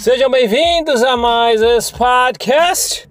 Sejam 0.00 0.30
bem-vindos 0.30 1.02
a 1.02 1.14
mais 1.14 1.60
esse 1.60 1.92
podcast. 1.92 3.06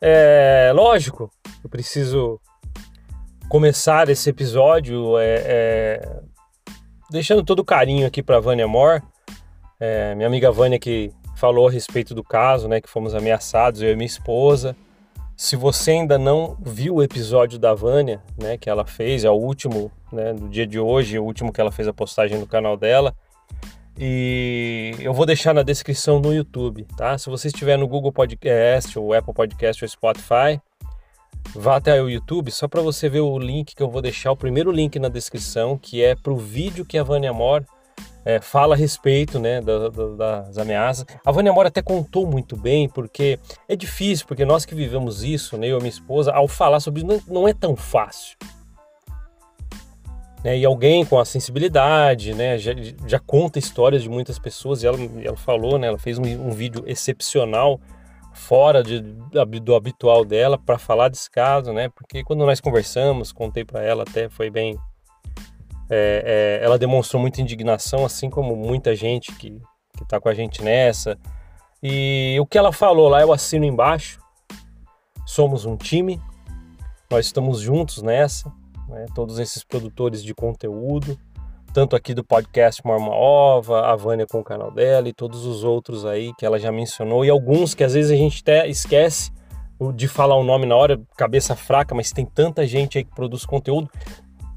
É 0.00 0.72
lógico, 0.74 1.30
eu 1.62 1.70
preciso 1.70 2.40
começar 3.48 4.08
esse 4.08 4.28
episódio 4.28 5.16
é, 5.18 5.42
é, 5.46 6.20
deixando 7.12 7.44
todo 7.44 7.60
o 7.60 7.64
carinho 7.64 8.04
aqui 8.04 8.24
para 8.24 8.40
Vânia 8.40 8.66
Mor, 8.66 9.00
é, 9.78 10.16
minha 10.16 10.26
amiga 10.26 10.50
Vânia 10.50 10.80
que 10.80 11.12
falou 11.36 11.68
a 11.68 11.70
respeito 11.70 12.12
do 12.12 12.24
caso, 12.24 12.66
né, 12.66 12.80
que 12.80 12.90
fomos 12.90 13.14
ameaçados 13.14 13.80
eu 13.80 13.92
e 13.92 13.94
minha 13.94 14.04
esposa. 14.04 14.74
Se 15.36 15.54
você 15.54 15.92
ainda 15.92 16.18
não 16.18 16.56
viu 16.60 16.96
o 16.96 17.02
episódio 17.04 17.56
da 17.56 17.72
Vânia, 17.72 18.20
né, 18.36 18.58
que 18.58 18.68
ela 18.68 18.84
fez, 18.84 19.22
é 19.22 19.30
o 19.30 19.34
último, 19.34 19.92
né, 20.10 20.34
do 20.34 20.48
dia 20.48 20.66
de 20.66 20.80
hoje, 20.80 21.20
o 21.20 21.24
último 21.24 21.52
que 21.52 21.60
ela 21.60 21.70
fez 21.70 21.86
a 21.86 21.92
postagem 21.92 22.36
no 22.36 22.48
canal 22.48 22.76
dela. 22.76 23.14
E 23.98 24.94
eu 25.00 25.14
vou 25.14 25.24
deixar 25.24 25.54
na 25.54 25.62
descrição 25.62 26.20
no 26.20 26.34
YouTube, 26.34 26.86
tá? 26.96 27.16
Se 27.16 27.30
você 27.30 27.48
estiver 27.48 27.78
no 27.78 27.88
Google 27.88 28.12
Podcast, 28.12 28.98
ou 28.98 29.14
Apple 29.14 29.32
Podcast 29.32 29.82
ou 29.82 29.88
Spotify, 29.88 30.60
vá 31.54 31.76
até 31.76 32.02
o 32.02 32.08
YouTube 32.08 32.50
só 32.50 32.68
para 32.68 32.82
você 32.82 33.08
ver 33.08 33.20
o 33.20 33.38
link 33.38 33.74
que 33.74 33.82
eu 33.82 33.88
vou 33.88 34.02
deixar, 34.02 34.32
o 34.32 34.36
primeiro 34.36 34.70
link 34.70 34.98
na 34.98 35.08
descrição, 35.08 35.78
que 35.78 36.02
é 36.02 36.14
para 36.14 36.32
o 36.32 36.36
vídeo 36.36 36.84
que 36.84 36.98
a 36.98 37.02
Vânia 37.02 37.32
Mor 37.32 37.64
é, 38.26 38.40
fala 38.40 38.74
a 38.74 38.78
respeito 38.78 39.38
né, 39.38 39.60
da, 39.60 39.88
da, 39.88 40.08
das 40.08 40.58
ameaças. 40.58 41.06
A 41.24 41.30
Vânia 41.30 41.52
Mora 41.52 41.68
até 41.68 41.80
contou 41.80 42.26
muito 42.26 42.56
bem, 42.56 42.88
porque 42.88 43.38
é 43.68 43.76
difícil, 43.76 44.26
porque 44.26 44.44
nós 44.44 44.66
que 44.66 44.74
vivemos 44.74 45.22
isso, 45.22 45.56
né, 45.56 45.68
eu 45.68 45.78
e 45.78 45.80
minha 45.80 45.88
esposa, 45.88 46.32
ao 46.32 46.48
falar 46.48 46.80
sobre 46.80 47.02
isso, 47.02 47.22
não 47.28 47.46
é 47.46 47.54
tão 47.54 47.76
fácil. 47.76 48.36
Né, 50.44 50.58
e 50.58 50.64
alguém 50.64 51.04
com 51.04 51.18
a 51.18 51.24
sensibilidade, 51.24 52.34
né, 52.34 52.58
já, 52.58 52.72
já, 53.06 53.18
conta 53.18 53.58
histórias 53.58 54.02
de 54.02 54.08
muitas 54.08 54.38
pessoas, 54.38 54.82
e 54.82 54.86
ela, 54.86 54.98
ela 55.22 55.36
falou, 55.36 55.78
né, 55.78 55.88
ela 55.88 55.98
fez 55.98 56.18
um, 56.18 56.22
um 56.22 56.50
vídeo 56.50 56.84
excepcional, 56.86 57.80
fora 58.32 58.82
de, 58.82 59.00
do 59.00 59.74
habitual 59.74 60.24
dela, 60.24 60.58
para 60.58 60.78
falar 60.78 61.08
desse 61.08 61.30
caso, 61.30 61.72
né, 61.72 61.88
porque 61.88 62.22
quando 62.22 62.44
nós 62.44 62.60
conversamos, 62.60 63.32
contei 63.32 63.64
para 63.64 63.82
ela 63.82 64.02
até, 64.02 64.28
foi 64.28 64.50
bem 64.50 64.78
é, 65.88 66.58
é, 66.60 66.64
ela 66.64 66.78
demonstrou 66.78 67.20
muita 67.20 67.40
indignação, 67.40 68.04
assim 68.04 68.28
como 68.28 68.56
muita 68.56 68.94
gente 68.94 69.32
que 69.32 69.60
está 70.02 70.20
com 70.20 70.28
a 70.28 70.34
gente 70.34 70.62
nessa. 70.62 71.18
E 71.82 72.36
o 72.40 72.46
que 72.46 72.58
ela 72.58 72.72
falou 72.72 73.08
lá 73.08 73.20
eu 73.20 73.32
assino 73.32 73.64
embaixo. 73.64 74.18
Somos 75.24 75.64
um 75.64 75.76
time, 75.76 76.20
nós 77.10 77.26
estamos 77.26 77.60
juntos 77.60 78.02
nessa, 78.02 78.52
né? 78.88 79.06
todos 79.14 79.38
esses 79.38 79.64
produtores 79.64 80.22
de 80.22 80.34
conteúdo, 80.34 81.18
tanto 81.72 81.94
aqui 81.94 82.14
do 82.14 82.24
podcast 82.24 82.84
Morma 82.84 83.14
Ova, 83.14 83.86
a 83.92 83.96
Vânia 83.96 84.26
com 84.26 84.40
o 84.40 84.44
canal 84.44 84.70
dela 84.70 85.08
e 85.08 85.12
todos 85.12 85.44
os 85.44 85.62
outros 85.64 86.06
aí 86.06 86.32
que 86.38 86.46
ela 86.46 86.58
já 86.58 86.72
mencionou, 86.72 87.24
e 87.24 87.30
alguns 87.30 87.74
que 87.74 87.84
às 87.84 87.94
vezes 87.94 88.10
a 88.10 88.16
gente 88.16 88.40
até 88.42 88.68
esquece 88.68 89.30
de 89.94 90.08
falar 90.08 90.36
o 90.36 90.44
nome 90.44 90.64
na 90.64 90.74
hora, 90.74 91.00
cabeça 91.16 91.54
fraca, 91.54 91.94
mas 91.94 92.10
tem 92.10 92.24
tanta 92.24 92.66
gente 92.66 92.96
aí 92.96 93.04
que 93.04 93.14
produz 93.14 93.44
conteúdo 93.44 93.90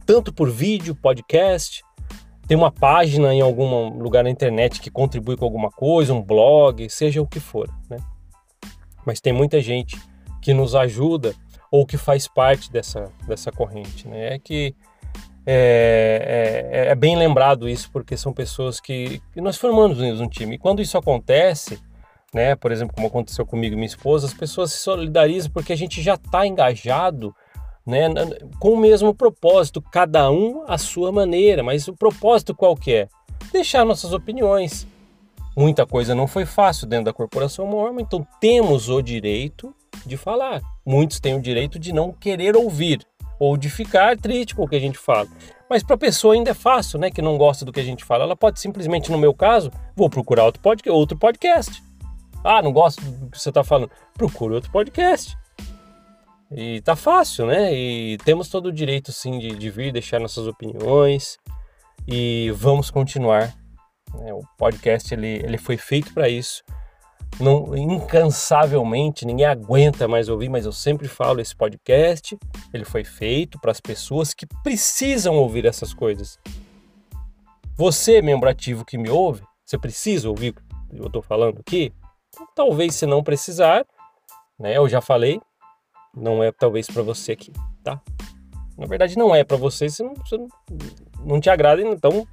tanto 0.09 0.33
por 0.33 0.49
vídeo, 0.49 0.95
podcast, 0.95 1.83
tem 2.47 2.57
uma 2.57 2.71
página 2.71 3.31
em 3.31 3.41
algum 3.41 3.89
lugar 4.01 4.23
na 4.23 4.31
internet 4.31 4.81
que 4.81 4.89
contribui 4.89 5.37
com 5.37 5.45
alguma 5.45 5.69
coisa, 5.69 6.15
um 6.15 6.23
blog, 6.23 6.89
seja 6.89 7.21
o 7.21 7.27
que 7.27 7.39
for, 7.39 7.69
né? 7.87 7.97
Mas 9.05 9.21
tem 9.21 9.31
muita 9.31 9.61
gente 9.61 9.95
que 10.41 10.51
nos 10.51 10.73
ajuda 10.73 11.35
ou 11.71 11.85
que 11.85 11.97
faz 11.97 12.27
parte 12.27 12.71
dessa, 12.71 13.11
dessa 13.27 13.51
corrente, 13.51 14.07
né? 14.07 14.35
É 14.35 14.39
que 14.39 14.75
é, 15.45 16.69
é, 16.71 16.91
é 16.91 16.95
bem 16.95 17.17
lembrado 17.17 17.67
isso 17.67 17.89
porque 17.91 18.15
são 18.17 18.33
pessoas 18.33 18.79
que, 18.79 19.21
que 19.33 19.41
nós 19.41 19.57
formamos 19.57 19.99
um 19.99 20.27
time. 20.27 20.55
E 20.55 20.59
quando 20.59 20.81
isso 20.81 20.97
acontece, 20.97 21.79
né? 22.33 22.55
Por 22.55 22.71
exemplo, 22.71 22.95
como 22.95 23.07
aconteceu 23.07 23.45
comigo 23.45 23.73
e 23.73 23.75
minha 23.75 23.87
esposa, 23.87 24.27
as 24.27 24.33
pessoas 24.33 24.71
se 24.71 24.79
solidarizam 24.79 25.51
porque 25.51 25.73
a 25.73 25.77
gente 25.77 26.01
já 26.01 26.15
está 26.15 26.45
engajado 26.45 27.33
né, 27.85 28.07
com 28.59 28.73
o 28.73 28.77
mesmo 28.77 29.15
propósito, 29.15 29.81
cada 29.81 30.29
um 30.29 30.63
à 30.67 30.77
sua 30.77 31.11
maneira, 31.11 31.63
mas 31.63 31.87
o 31.87 31.95
propósito 31.95 32.53
qual 32.53 32.75
que 32.75 32.93
é? 32.93 33.07
Deixar 33.51 33.83
nossas 33.83 34.13
opiniões. 34.13 34.87
Muita 35.57 35.85
coisa 35.85 36.13
não 36.13 36.27
foi 36.27 36.45
fácil 36.45 36.87
dentro 36.87 37.05
da 37.05 37.13
corporação 37.13 37.65
Mormon, 37.65 37.99
então 37.99 38.25
temos 38.39 38.89
o 38.89 39.01
direito 39.01 39.73
de 40.05 40.15
falar. 40.15 40.61
Muitos 40.89 41.19
têm 41.19 41.35
o 41.35 41.41
direito 41.41 41.77
de 41.77 41.93
não 41.93 42.11
querer 42.11 42.55
ouvir 42.55 43.05
ou 43.39 43.55
de 43.55 43.69
ficar 43.69 44.17
triste 44.17 44.55
com 44.55 44.63
o 44.63 44.67
que 44.67 44.75
a 44.75 44.79
gente 44.79 44.97
fala. 44.97 45.27
Mas 45.69 45.83
para 45.83 45.93
a 45.93 45.99
pessoa 45.99 46.33
ainda 46.33 46.49
é 46.49 46.53
fácil, 46.55 46.97
né, 46.97 47.11
que 47.11 47.21
não 47.21 47.37
gosta 47.37 47.63
do 47.63 47.71
que 47.71 47.79
a 47.79 47.83
gente 47.83 48.03
fala. 48.03 48.23
Ela 48.23 48.35
pode 48.35 48.59
simplesmente, 48.59 49.11
no 49.11 49.17
meu 49.19 49.31
caso, 49.31 49.71
vou 49.95 50.09
procurar 50.09 50.45
outro 50.45 50.59
podcast. 50.59 50.89
Outro 50.89 51.15
podcast. 51.15 51.83
Ah, 52.43 52.59
não 52.63 52.73
gosto 52.73 53.03
do 53.03 53.29
que 53.29 53.39
você 53.39 53.49
está 53.49 53.63
falando. 53.63 53.91
Procure 54.15 54.55
outro 54.55 54.71
podcast. 54.71 55.37
E 56.51 56.81
tá 56.81 56.95
fácil, 56.95 57.45
né? 57.45 57.71
E 57.71 58.17
temos 58.25 58.49
todo 58.49 58.65
o 58.65 58.73
direito 58.73 59.11
sim 59.11 59.37
de, 59.37 59.49
de 59.55 59.69
vir 59.69 59.93
deixar 59.93 60.19
nossas 60.19 60.47
opiniões 60.47 61.37
e 62.07 62.51
vamos 62.55 62.89
continuar. 62.89 63.55
Né? 64.15 64.33
O 64.33 64.41
podcast 64.57 65.13
ele, 65.13 65.35
ele 65.43 65.59
foi 65.59 65.77
feito 65.77 66.11
para 66.15 66.27
isso. 66.27 66.63
Não, 67.39 67.75
incansavelmente, 67.75 69.25
ninguém 69.25 69.45
aguenta 69.45 70.07
mais 70.07 70.29
ouvir, 70.29 70.49
mas 70.49 70.65
eu 70.65 70.71
sempre 70.71 71.07
falo 71.07 71.39
esse 71.39 71.55
podcast, 71.55 72.37
ele 72.73 72.83
foi 72.83 73.03
feito 73.03 73.59
para 73.59 73.71
as 73.71 73.79
pessoas 73.79 74.33
que 74.33 74.45
precisam 74.61 75.35
ouvir 75.35 75.65
essas 75.65 75.93
coisas. 75.93 76.37
Você, 77.75 78.21
membro 78.21 78.49
ativo 78.49 78.83
que 78.83 78.97
me 78.97 79.09
ouve, 79.09 79.41
você 79.65 79.77
precisa 79.77 80.29
ouvir 80.29 80.49
o 80.49 80.95
que 80.95 81.01
eu 81.01 81.07
estou 81.07 81.21
falando 81.21 81.59
aqui? 81.59 81.93
Talvez 82.55 82.95
se 82.95 83.05
não 83.05 83.23
precisar, 83.23 83.85
né? 84.59 84.75
Eu 84.75 84.89
já 84.89 84.99
falei, 84.99 85.39
não 86.13 86.43
é 86.43 86.51
talvez 86.51 86.87
para 86.87 87.03
você 87.03 87.31
aqui, 87.31 87.53
tá? 87.83 88.01
Na 88.77 88.85
verdade 88.85 89.17
não 89.17 89.33
é 89.33 89.43
para 89.43 89.57
você, 89.57 89.89
se 89.89 90.03
não, 90.03 90.13
se 90.25 90.37
não 91.23 91.39
te 91.39 91.49
agrada, 91.49 91.81
então 91.81 92.27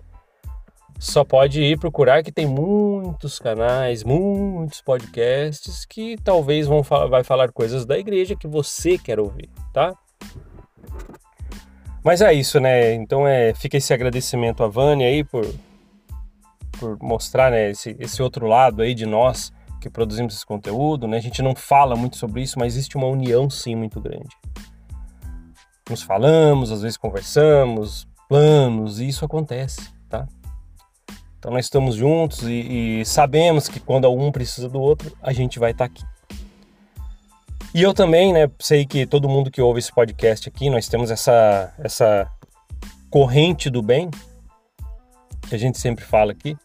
só 0.98 1.24
pode 1.24 1.60
ir 1.60 1.78
procurar 1.78 2.22
que 2.22 2.32
tem 2.32 2.46
muitos 2.46 3.38
canais, 3.38 4.02
muitos 4.02 4.80
podcasts 4.80 5.84
que 5.84 6.16
talvez 6.22 6.66
vão 6.66 6.82
vai 6.82 7.22
falar 7.22 7.52
coisas 7.52 7.84
da 7.84 7.98
igreja 7.98 8.36
que 8.36 8.46
você 8.46 8.96
quer 8.96 9.20
ouvir, 9.20 9.50
tá? 9.72 9.94
Mas 12.02 12.22
é 12.22 12.32
isso, 12.32 12.60
né? 12.60 12.94
Então 12.94 13.26
é, 13.26 13.52
fica 13.52 13.76
esse 13.76 13.92
agradecimento 13.92 14.62
à 14.62 14.68
Vânia 14.68 15.06
aí 15.08 15.24
por, 15.24 15.44
por 16.78 16.96
mostrar 17.02 17.50
né, 17.50 17.70
esse, 17.70 17.96
esse 17.98 18.22
outro 18.22 18.46
lado 18.46 18.80
aí 18.80 18.94
de 18.94 19.04
nós 19.04 19.52
que 19.80 19.90
produzimos 19.90 20.34
esse 20.34 20.46
conteúdo, 20.46 21.06
né? 21.06 21.18
A 21.18 21.20
gente 21.20 21.42
não 21.42 21.54
fala 21.54 21.96
muito 21.96 22.16
sobre 22.16 22.42
isso, 22.42 22.58
mas 22.58 22.74
existe 22.74 22.96
uma 22.96 23.06
união 23.06 23.50
sim 23.50 23.74
muito 23.74 24.00
grande. 24.00 24.28
Nos 25.90 26.02
falamos, 26.02 26.72
às 26.72 26.82
vezes 26.82 26.96
conversamos, 26.96 28.08
planos, 28.28 28.98
e 28.98 29.08
isso 29.08 29.24
acontece, 29.24 29.92
tá? 30.08 30.26
Então 31.38 31.50
nós 31.50 31.66
estamos 31.66 31.94
juntos 31.94 32.42
e, 32.42 33.00
e 33.00 33.04
sabemos 33.04 33.68
que 33.68 33.78
quando 33.80 34.10
um 34.10 34.32
precisa 34.32 34.68
do 34.68 34.80
outro, 34.80 35.16
a 35.22 35.32
gente 35.32 35.58
vai 35.58 35.72
estar 35.72 35.88
tá 35.88 35.92
aqui. 35.92 36.04
E 37.74 37.82
eu 37.82 37.92
também, 37.92 38.32
né, 38.32 38.50
sei 38.58 38.86
que 38.86 39.06
todo 39.06 39.28
mundo 39.28 39.50
que 39.50 39.60
ouve 39.60 39.80
esse 39.80 39.92
podcast 39.92 40.48
aqui, 40.48 40.70
nós 40.70 40.88
temos 40.88 41.10
essa, 41.10 41.74
essa 41.78 42.26
corrente 43.10 43.68
do 43.68 43.82
bem, 43.82 44.10
que 45.48 45.54
a 45.54 45.58
gente 45.58 45.78
sempre 45.78 46.04
fala 46.04 46.32
aqui, 46.32 46.56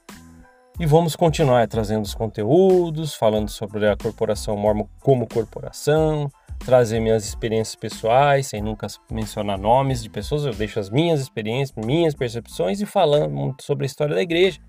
e 0.80 0.86
vamos 0.86 1.16
continuar 1.16 1.68
trazendo 1.68 2.06
os 2.06 2.16
conteúdos, 2.16 3.14
falando 3.14 3.50
sobre 3.50 3.88
a 3.90 3.98
corporação 3.98 4.56
Mormon 4.56 4.88
como 5.02 5.28
corporação, 5.28 6.32
trazer 6.66 7.00
minhas 7.00 7.26
experiências 7.26 7.76
pessoais, 7.76 8.48
sem 8.48 8.62
nunca 8.62 8.88
mencionar 9.12 9.58
nomes 9.58 10.02
de 10.02 10.10
pessoas, 10.10 10.46
eu 10.46 10.54
deixo 10.54 10.80
as 10.80 10.90
minhas 10.90 11.20
experiências, 11.20 11.76
minhas 11.86 12.14
percepções 12.14 12.82
e 12.82 12.86
falando 12.86 13.56
sobre 13.60 13.86
a 13.86 13.88
história 13.88 14.16
da 14.16 14.22
igreja. 14.22 14.60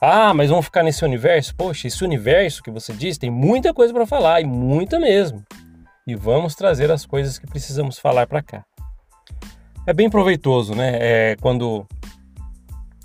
Ah, 0.00 0.34
mas 0.34 0.50
vamos 0.50 0.66
ficar 0.66 0.82
nesse 0.82 1.04
universo? 1.04 1.54
Poxa, 1.56 1.86
esse 1.86 2.04
universo 2.04 2.62
que 2.62 2.70
você 2.70 2.92
diz 2.92 3.16
tem 3.16 3.30
muita 3.30 3.72
coisa 3.72 3.92
para 3.92 4.06
falar, 4.06 4.40
e 4.40 4.44
muita 4.44 4.98
mesmo. 5.00 5.42
E 6.06 6.14
vamos 6.14 6.54
trazer 6.54 6.90
as 6.90 7.06
coisas 7.06 7.38
que 7.38 7.46
precisamos 7.46 7.98
falar 7.98 8.26
para 8.26 8.42
cá. 8.42 8.64
É 9.86 9.92
bem 9.92 10.10
proveitoso, 10.10 10.74
né? 10.74 10.98
É, 11.00 11.36
quando 11.40 11.86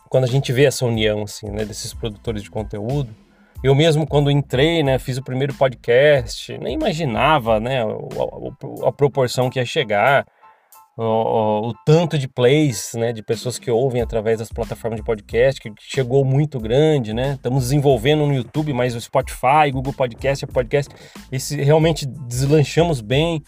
quando 0.09 0.25
a 0.25 0.27
gente 0.27 0.51
vê 0.51 0.65
essa 0.65 0.85
união 0.85 1.23
assim, 1.23 1.49
né, 1.49 1.63
desses 1.63 1.93
produtores 1.93 2.43
de 2.43 2.51
conteúdo. 2.51 3.15
Eu 3.63 3.75
mesmo 3.75 4.07
quando 4.07 4.31
entrei, 4.31 4.81
né, 4.81 4.97
fiz 4.97 5.17
o 5.17 5.23
primeiro 5.23 5.53
podcast, 5.53 6.57
nem 6.57 6.73
imaginava, 6.73 7.59
né, 7.59 7.83
a, 7.83 7.85
a, 7.85 8.89
a 8.89 8.91
proporção 8.91 9.51
que 9.51 9.59
ia 9.59 9.65
chegar, 9.65 10.25
o, 10.97 11.69
o, 11.69 11.73
tanto 11.85 12.17
de 12.17 12.27
plays, 12.27 12.93
né, 12.95 13.13
de 13.13 13.21
pessoas 13.21 13.59
que 13.59 13.69
ouvem 13.69 14.01
através 14.01 14.39
das 14.39 14.49
plataformas 14.49 14.99
de 14.99 15.05
podcast, 15.05 15.61
que 15.61 15.71
chegou 15.79 16.25
muito 16.25 16.59
grande, 16.59 17.13
né. 17.13 17.33
Estamos 17.33 17.65
desenvolvendo 17.65 18.25
no 18.25 18.33
YouTube, 18.33 18.73
mas 18.73 18.95
o 18.95 19.01
Spotify, 19.01 19.71
Google 19.71 19.93
Podcast, 19.93 20.47
Podcast, 20.47 20.91
esse 21.31 21.61
realmente 21.61 22.07
deslanchamos 22.07 22.99
bem. 22.99 23.43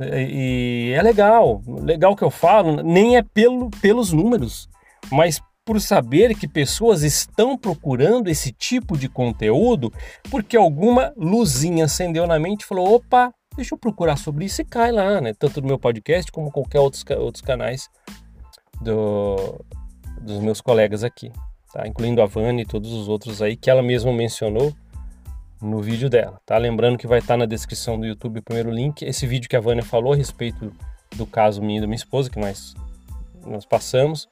E 0.00 0.92
é 0.94 1.02
legal, 1.02 1.60
legal 1.66 2.14
que 2.14 2.22
eu 2.22 2.30
falo, 2.30 2.82
nem 2.82 3.16
é 3.16 3.22
pelo, 3.22 3.68
pelos 3.82 4.12
números, 4.12 4.68
mas 5.10 5.40
por 5.66 5.80
saber 5.80 6.36
que 6.36 6.46
pessoas 6.46 7.02
estão 7.02 7.58
procurando 7.58 8.28
esse 8.28 8.52
tipo 8.52 8.96
de 8.96 9.08
conteúdo 9.08 9.92
porque 10.30 10.56
alguma 10.56 11.12
luzinha 11.16 11.86
acendeu 11.86 12.24
na 12.24 12.38
mente 12.38 12.62
e 12.62 12.66
falou: 12.66 12.94
opa, 12.94 13.34
deixa 13.56 13.74
eu 13.74 13.78
procurar 13.78 14.16
sobre 14.16 14.44
isso 14.44 14.62
e 14.62 14.64
cai 14.64 14.92
lá, 14.92 15.20
né? 15.20 15.34
Tanto 15.34 15.60
no 15.60 15.66
meu 15.66 15.78
podcast 15.78 16.30
como 16.30 16.52
qualquer 16.52 16.78
outros, 16.78 17.04
outros 17.18 17.42
canais 17.42 17.90
do, 18.80 19.60
dos 20.20 20.38
meus 20.38 20.60
colegas 20.60 21.02
aqui, 21.02 21.32
tá? 21.72 21.84
Incluindo 21.84 22.22
a 22.22 22.26
Vani 22.26 22.62
e 22.62 22.66
todos 22.66 22.92
os 22.92 23.08
outros 23.08 23.42
aí 23.42 23.56
que 23.56 23.68
ela 23.68 23.82
mesma 23.82 24.12
mencionou 24.12 24.72
no 25.60 25.82
vídeo 25.82 26.08
dela, 26.08 26.40
tá? 26.46 26.56
Lembrando 26.58 26.96
que 26.96 27.08
vai 27.08 27.18
estar 27.18 27.36
na 27.36 27.44
descrição 27.44 27.98
do 27.98 28.06
YouTube 28.06 28.38
o 28.38 28.42
primeiro 28.42 28.70
link, 28.70 29.02
esse 29.02 29.26
vídeo 29.26 29.48
que 29.48 29.56
a 29.56 29.60
Vânia 29.60 29.82
falou 29.82 30.12
a 30.12 30.16
respeito 30.16 30.72
do 31.16 31.26
caso 31.26 31.60
minha 31.60 31.78
e 31.78 31.80
da 31.80 31.88
minha 31.88 31.96
esposa, 31.96 32.30
que 32.30 32.38
nós, 32.38 32.74
nós 33.44 33.66
passamos. 33.66 34.28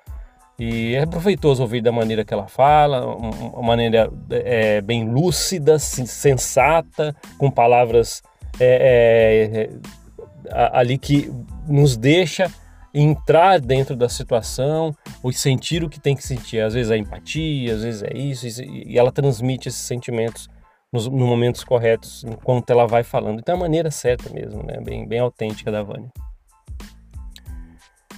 E 0.59 0.95
é 0.95 1.05
proveitoso 1.05 1.63
ouvir 1.63 1.81
da 1.81 1.91
maneira 1.91 2.25
que 2.25 2.33
ela 2.33 2.47
fala, 2.47 3.05
uma 3.05 3.63
maneira 3.63 4.11
é, 4.31 4.81
bem 4.81 5.09
lúcida, 5.09 5.79
sensata, 5.79 7.15
com 7.37 7.51
palavras 7.51 8.23
é, 8.61 9.69
é, 9.69 9.71
ali 10.73 10.97
que 10.97 11.33
nos 11.67 11.97
deixa 11.97 12.51
entrar 12.95 13.59
dentro 13.59 13.97
da 13.97 14.09
situação 14.09 14.95
ou 15.21 15.33
sentir 15.33 15.83
o 15.83 15.89
que 15.89 15.99
tem 15.99 16.15
que 16.15 16.23
sentir. 16.23 16.61
Às 16.61 16.75
vezes 16.75 16.93
é 16.93 16.97
empatia, 16.97 17.75
às 17.75 17.83
vezes 17.83 18.03
é 18.05 18.17
isso, 18.17 18.63
e 18.63 18.97
ela 18.97 19.11
transmite 19.11 19.69
esses 19.69 19.81
sentimentos 19.81 20.49
nos, 20.93 21.09
nos 21.09 21.29
momentos 21.29 21.65
corretos, 21.65 22.23
enquanto 22.23 22.71
ela 22.71 22.87
vai 22.87 23.03
falando. 23.03 23.41
Então 23.41 23.57
é 23.57 23.59
a 23.59 23.61
maneira 23.61 23.91
certa 23.91 24.31
mesmo, 24.31 24.63
né? 24.63 24.79
bem, 24.81 25.09
bem 25.09 25.19
autêntica 25.19 25.73
da 25.73 25.83
Vânia. 25.83 26.13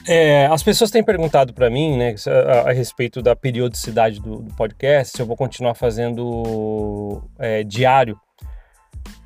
É, 0.09 0.47
as 0.47 0.63
pessoas 0.63 0.91
têm 0.91 1.03
perguntado 1.03 1.53
para 1.53 1.69
mim, 1.69 1.97
né, 1.97 2.15
a, 2.29 2.71
a, 2.71 2.73
respeito 2.73 3.21
da 3.21 3.35
periodicidade 3.35 4.21
do, 4.21 4.37
do, 4.41 4.55
podcast, 4.55 5.17
se 5.17 5.21
eu 5.21 5.27
vou 5.27 5.37
continuar 5.37 5.75
fazendo 5.75 7.23
é, 7.39 7.65
diário. 7.65 8.19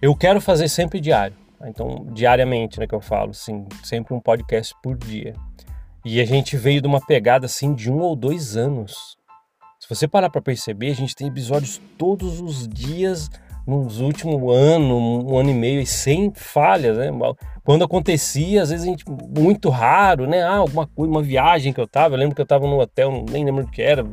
Eu 0.01 0.17
quero 0.17 0.41
fazer 0.41 0.69
sempre 0.69 0.99
diário, 0.99 1.37
tá? 1.59 1.69
então 1.69 2.07
diariamente, 2.13 2.81
né, 2.81 2.87
que 2.87 2.95
eu 2.95 3.01
falo, 3.01 3.31
assim, 3.31 3.67
sempre 3.85 4.15
um 4.15 4.21
podcast 4.21 4.75
por 4.83 4.97
dia. 4.97 5.35
E 6.03 6.19
a 6.19 6.25
gente 6.25 6.57
veio 6.57 6.81
de 6.81 6.87
uma 6.87 7.05
pegada 7.05 7.45
assim 7.45 7.75
de 7.75 7.91
um 7.91 7.99
ou 7.99 8.17
dois 8.17 8.57
anos. 8.57 9.19
Se 9.79 9.87
você 9.87 10.09
parar 10.09 10.31
para 10.31 10.41
perceber, 10.41 10.91
a 10.91 10.95
gente 10.95 11.15
tem 11.15 11.29
episódios 11.29 11.79
todos 11.99 12.41
os 12.41 12.67
dias 12.67 13.29
nos 13.71 14.01
últimos 14.01 14.35
ano, 14.55 14.99
um 15.31 15.39
ano 15.39 15.51
e 15.51 15.55
meio, 15.55 15.87
sem 15.87 16.33
falhas, 16.35 16.99
né? 16.99 17.11
Quando 17.63 17.85
acontecia, 17.85 18.63
às 18.63 18.71
vezes 18.71 18.85
a 18.85 18.89
gente, 18.91 19.05
muito 19.09 19.69
raro, 19.69 20.27
né? 20.27 20.43
Ah, 20.43 20.57
alguma 20.57 20.87
coisa, 20.87 21.11
uma 21.11 21.23
viagem 21.23 21.73
que 21.73 21.81
eu 21.81 21.87
tava, 21.87 22.15
eu 22.15 22.19
lembro 22.19 22.35
que 22.35 22.43
eu 22.43 22.47
tava 22.47 22.67
no 22.67 22.81
hotel, 22.81 23.25
nem 23.31 23.45
lembro 23.45 23.65
do 23.65 23.71
que 23.71 23.81
era, 23.81 24.05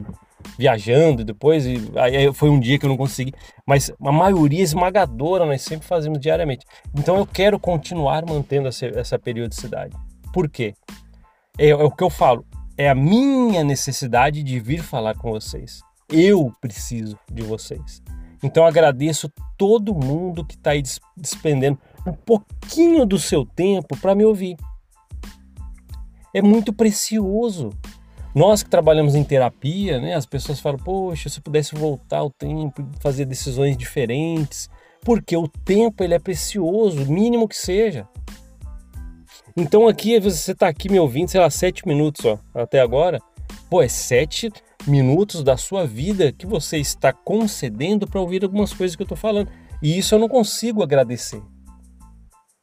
viajando, 0.58 1.24
depois, 1.24 1.66
e 1.66 1.92
aí 1.96 2.32
foi 2.34 2.50
um 2.50 2.60
dia 2.60 2.78
que 2.78 2.86
eu 2.86 2.90
não 2.90 2.98
consegui, 2.98 3.34
mas 3.66 3.92
a 4.00 4.12
maioria 4.12 4.62
esmagadora 4.62 5.46
nós 5.46 5.62
sempre 5.62 5.88
fazemos 5.88 6.20
diariamente. 6.20 6.66
Então 6.96 7.18
eu 7.18 7.26
quero 7.26 7.60
continuar 7.60 8.24
mantendo 8.28 8.68
essa, 8.68 8.86
essa 8.88 9.20
periodicidade. 9.20 9.96
Por 10.32 10.50
quê? 10.50 10.74
É, 11.58 11.70
é 11.70 11.76
o 11.76 11.92
que 11.92 12.04
eu 12.04 12.10
falo, 12.10 12.46
é 12.78 12.90
a 12.90 12.96
minha 12.96 13.64
necessidade 13.64 14.44
de 14.44 14.60
vir 14.60 14.84
falar 14.84 15.16
com 15.16 15.32
vocês. 15.32 15.82
Eu 16.10 16.54
preciso 16.62 17.18
de 17.32 17.42
vocês. 17.42 18.02
Então 18.44 18.66
agradeço 18.66 19.32
todo 19.58 19.94
mundo 19.94 20.46
que 20.46 20.56
está 20.56 20.72
aí 20.72 20.84
despendendo 21.16 21.80
um 22.06 22.14
pouquinho 22.14 23.06
do 23.06 23.18
seu 23.18 23.46
tempo 23.46 23.98
para 23.98 24.16
me 24.16 24.24
ouvir. 24.24 24.56
É 26.34 26.42
muito 26.42 26.72
precioso. 26.72 27.72
Nós 28.36 28.62
que 28.62 28.70
trabalhamos 28.70 29.16
em 29.16 29.24
terapia, 29.24 30.00
né, 30.00 30.14
as 30.14 30.26
pessoas 30.26 30.60
falam: 30.60 30.78
Poxa, 30.78 31.30
se 31.30 31.40
eu 31.40 31.44
pudesse 31.44 31.74
voltar 31.74 32.24
o 32.24 32.30
tempo, 32.30 32.88
fazer 33.00 33.26
decisões 33.26 33.76
diferentes, 33.76 34.70
porque 35.02 35.36
o 35.36 35.48
tempo 35.48 36.04
ele 36.04 36.14
é 36.14 36.20
precioso, 36.20 37.12
mínimo 37.12 37.48
que 37.48 37.58
seja. 37.58 38.08
Então 39.56 39.88
aqui 39.88 40.20
você 40.20 40.52
está 40.52 40.68
aqui 40.68 40.88
me 40.88 41.00
ouvindo, 41.00 41.30
sei 41.30 41.42
lá, 41.42 41.50
sete 41.50 41.88
minutos 41.88 42.24
ó, 42.26 42.38
até 42.54 42.80
agora. 42.80 43.20
Pô, 43.70 43.82
é 43.82 43.88
sete 43.88 44.52
minutos 44.88 45.44
da 45.44 45.58
sua 45.58 45.86
vida 45.86 46.32
que 46.32 46.46
você 46.46 46.78
está 46.78 47.12
concedendo 47.12 48.08
para 48.08 48.22
ouvir 48.22 48.44
algumas 48.44 48.74
coisas 48.74 48.96
que 48.96 49.02
eu 49.02 49.06
estou 49.06 49.18
falando. 49.18 49.50
E 49.82 49.98
isso 49.98 50.16
eu 50.16 50.20
não 50.20 50.28
consigo 50.28 50.82
agradecer. 50.82 51.42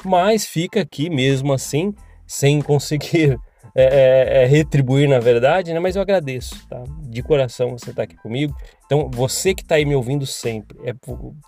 Mas 0.05 0.47
fica 0.47 0.81
aqui 0.81 1.09
mesmo 1.09 1.53
assim, 1.53 1.95
sem 2.27 2.61
conseguir 2.61 3.39
é, 3.75 3.85
é, 3.85 4.43
é, 4.43 4.47
retribuir 4.47 5.09
na 5.09 5.19
verdade, 5.19 5.73
né? 5.73 5.81
Mas 5.81 5.97
eu 5.97 6.03
agradeço, 6.03 6.67
tá? 6.69 6.83
De 7.03 7.23
coração 7.23 7.71
você 7.71 7.91
está 7.91 8.03
aqui 8.03 8.17
comigo. 8.17 8.55
Então, 8.87 9.11
você 9.13 9.55
que 9.55 9.63
está 9.63 9.77
aí 9.77 9.85
me 9.85 9.95
ouvindo 9.95 10.27
sempre, 10.27 10.79
é 10.85 10.95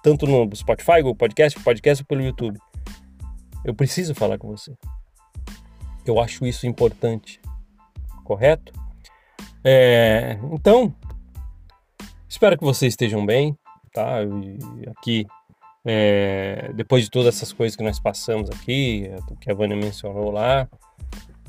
tanto 0.02 0.26
no 0.26 0.55
Spotify, 0.55 1.02
Google 1.02 1.17
Podcast, 1.17 1.58
podcast 1.61 2.02
ou 2.02 2.06
pelo 2.06 2.22
YouTube. 2.22 2.58
Eu 3.64 3.75
preciso 3.75 4.14
falar 4.14 4.38
com 4.38 4.49
você. 4.49 4.72
Eu 6.06 6.20
acho 6.20 6.46
isso 6.46 6.67
importante, 6.67 7.40
correto? 8.25 8.72
É, 9.69 10.39
então, 10.53 10.95
espero 12.29 12.57
que 12.57 12.63
vocês 12.63 12.93
estejam 12.93 13.27
bem, 13.27 13.59
tá? 13.93 14.19
Aqui, 14.97 15.27
é, 15.85 16.71
depois 16.73 17.03
de 17.03 17.11
todas 17.11 17.35
essas 17.35 17.53
coisas 17.53 17.75
que 17.75 17.83
nós 17.83 17.99
passamos 17.99 18.49
aqui, 18.49 19.11
que 19.41 19.51
a 19.51 19.55
Vânia 19.55 19.77
mencionou 19.77 20.31
lá, 20.31 20.69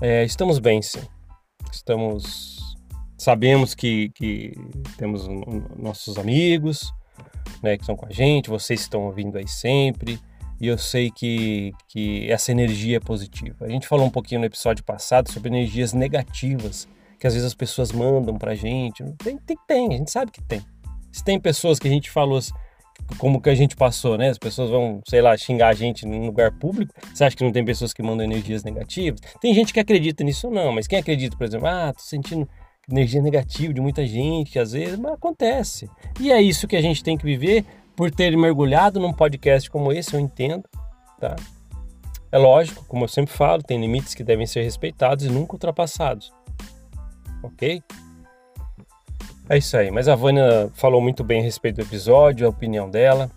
é, 0.01 0.23
estamos 0.23 0.57
bem, 0.57 0.81
sim. 0.81 1.03
Estamos, 1.71 2.75
sabemos 3.15 3.75
que, 3.75 4.09
que 4.15 4.51
temos 4.97 5.27
nossos 5.77 6.17
amigos, 6.17 6.91
né, 7.61 7.77
que 7.77 7.83
estão 7.83 7.95
com 7.95 8.07
a 8.07 8.11
gente, 8.11 8.49
vocês 8.49 8.81
estão 8.81 9.03
ouvindo 9.03 9.37
aí 9.37 9.47
sempre, 9.47 10.19
e 10.59 10.65
eu 10.65 10.79
sei 10.79 11.11
que, 11.11 11.71
que 11.87 12.27
essa 12.31 12.51
energia 12.51 12.97
é 12.97 12.99
positiva. 12.99 13.65
A 13.65 13.69
gente 13.69 13.87
falou 13.87 14.07
um 14.07 14.09
pouquinho 14.09 14.39
no 14.39 14.47
episódio 14.47 14.83
passado 14.83 15.31
sobre 15.31 15.49
energias 15.49 15.93
negativas 15.93 16.87
que 17.19 17.27
às 17.27 17.33
vezes 17.33 17.47
as 17.47 17.55
pessoas 17.55 17.91
mandam 17.91 18.37
pra 18.37 18.55
gente. 18.55 19.03
Tem, 19.17 19.37
tem, 19.37 19.57
tem, 19.67 19.93
a 19.93 19.97
gente 19.97 20.11
sabe 20.11 20.31
que 20.31 20.41
tem. 20.43 20.61
Se 21.11 21.23
tem 21.23 21.39
pessoas 21.39 21.79
que 21.79 21.87
a 21.87 21.91
gente 21.91 22.11
falou 22.11 22.39
como 23.17 23.41
que 23.41 23.49
a 23.49 23.55
gente 23.55 23.75
passou, 23.75 24.17
né? 24.17 24.29
As 24.29 24.37
pessoas 24.37 24.69
vão, 24.69 25.01
sei 25.07 25.21
lá, 25.21 25.35
xingar 25.37 25.69
a 25.69 25.73
gente 25.73 26.05
num 26.05 26.25
lugar 26.25 26.51
público. 26.51 26.93
Você 27.13 27.23
acha 27.23 27.35
que 27.35 27.43
não 27.43 27.51
tem 27.51 27.63
pessoas 27.63 27.93
que 27.93 28.03
mandam 28.03 28.25
energias 28.25 28.63
negativas? 28.63 29.19
Tem 29.39 29.53
gente 29.53 29.73
que 29.73 29.79
acredita 29.79 30.23
nisso, 30.23 30.49
não, 30.49 30.71
mas 30.71 30.87
quem 30.87 30.99
acredita, 30.99 31.37
por 31.37 31.45
exemplo, 31.45 31.67
ah, 31.67 31.93
tô 31.93 32.01
sentindo 32.01 32.47
energia 32.89 33.21
negativa 33.21 33.73
de 33.73 33.81
muita 33.81 34.05
gente, 34.05 34.57
às 34.57 34.71
vezes 34.71 34.97
mas 34.97 35.13
acontece. 35.13 35.89
E 36.19 36.31
é 36.31 36.41
isso 36.41 36.67
que 36.67 36.75
a 36.75 36.81
gente 36.81 37.03
tem 37.03 37.17
que 37.17 37.25
viver 37.25 37.65
por 37.95 38.11
ter 38.11 38.35
mergulhado 38.37 38.99
num 38.99 39.13
podcast 39.13 39.69
como 39.69 39.91
esse, 39.91 40.13
eu 40.13 40.19
entendo, 40.19 40.63
tá? 41.19 41.35
É 42.31 42.37
lógico, 42.37 42.85
como 42.85 43.05
eu 43.05 43.07
sempre 43.07 43.33
falo, 43.33 43.63
tem 43.63 43.79
limites 43.79 44.13
que 44.13 44.23
devem 44.23 44.45
ser 44.45 44.61
respeitados 44.61 45.25
e 45.25 45.29
nunca 45.29 45.53
ultrapassados 45.53 46.36
ok? 47.47 47.81
É 49.49 49.57
isso 49.57 49.77
aí, 49.77 49.89
mas 49.91 50.07
a 50.07 50.15
Vânia 50.15 50.69
falou 50.73 51.01
muito 51.01 51.23
bem 51.23 51.39
a 51.39 51.43
respeito 51.43 51.77
do 51.77 51.81
episódio, 51.83 52.45
a 52.45 52.49
opinião 52.49 52.89
dela, 52.89 53.31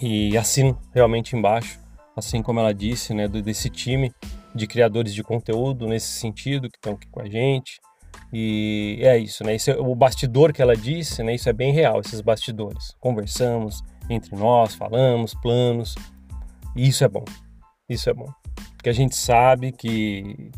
e 0.00 0.36
assino 0.36 0.78
realmente 0.94 1.36
embaixo, 1.36 1.78
assim 2.16 2.42
como 2.42 2.60
ela 2.60 2.72
disse, 2.72 3.12
né, 3.12 3.28
desse 3.28 3.68
time 3.68 4.12
de 4.54 4.66
criadores 4.66 5.12
de 5.12 5.22
conteúdo 5.22 5.86
nesse 5.86 6.08
sentido 6.18 6.70
que 6.70 6.78
estão 6.78 6.94
aqui 6.94 7.06
com 7.08 7.20
a 7.20 7.28
gente. 7.28 7.78
E 8.32 8.98
é 9.02 9.18
isso, 9.18 9.44
né? 9.44 9.54
Esse 9.54 9.70
é 9.70 9.76
o 9.76 9.94
bastidor 9.94 10.52
que 10.52 10.60
ela 10.60 10.76
disse, 10.76 11.22
né? 11.22 11.34
Isso 11.34 11.48
é 11.48 11.52
bem 11.52 11.72
real, 11.72 12.00
esses 12.00 12.20
bastidores. 12.20 12.94
Conversamos 12.98 13.82
entre 14.10 14.34
nós, 14.34 14.74
falamos, 14.74 15.34
planos. 15.34 15.94
E 16.74 16.88
isso 16.88 17.04
é 17.04 17.08
bom. 17.08 17.24
Isso 17.88 18.10
é 18.10 18.14
bom. 18.14 18.28
Porque 18.76 18.88
a 18.88 18.92
gente 18.92 19.14
sabe 19.14 19.70
que, 19.70 20.50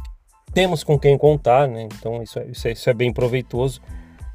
temos 0.52 0.82
com 0.84 0.98
quem 0.98 1.16
contar, 1.16 1.68
né? 1.68 1.88
Então 1.98 2.22
isso 2.22 2.38
é, 2.38 2.46
isso 2.46 2.68
é, 2.68 2.72
isso 2.72 2.90
é 2.90 2.94
bem 2.94 3.12
proveitoso. 3.12 3.80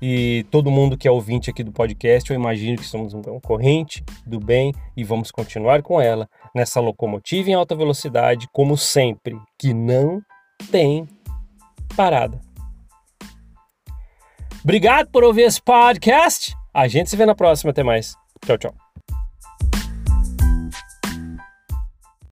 E 0.01 0.46
todo 0.51 0.70
mundo 0.70 0.98
que 0.98 1.08
é 1.08 1.12
ouvinte 1.12 1.50
aqui 1.50 1.63
do 1.63 1.72
podcast, 1.72 2.29
eu 2.29 2.36
imagino 2.36 2.77
que 2.77 2.86
somos 2.86 3.13
uma 3.13 3.39
corrente 3.39 4.03
do 4.25 4.38
bem 4.38 4.74
e 4.98 5.03
vamos 5.03 5.32
continuar 5.32 5.82
com 5.82 6.01
ela 6.01 6.27
nessa 6.53 6.82
locomotiva 6.82 7.50
em 7.50 7.53
alta 7.53 7.74
velocidade, 7.74 8.50
como 8.51 8.75
sempre, 8.75 9.38
que 9.58 9.74
não 9.74 10.22
tem 10.70 11.08
parada. 11.96 12.41
Obrigado 14.62 15.10
por 15.10 15.24
ouvir 15.24 15.43
esse 15.43 15.62
podcast. 15.62 16.53
A 16.74 16.88
gente 16.88 17.10
se 17.10 17.15
vê 17.15 17.25
na 17.25 17.36
próxima. 17.36 17.72
Até 17.72 17.84
mais. 17.84 18.15
Tchau, 18.46 18.58
tchau. 18.58 18.82